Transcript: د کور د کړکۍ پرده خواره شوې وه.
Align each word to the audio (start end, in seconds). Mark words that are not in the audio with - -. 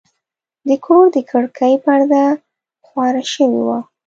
د 0.67 0.69
کور 0.85 1.05
د 1.15 1.17
کړکۍ 1.31 1.73
پرده 1.83 2.25
خواره 2.85 3.23
شوې 3.33 3.61
وه. 3.67 3.79